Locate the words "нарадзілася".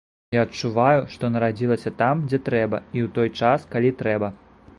1.33-1.93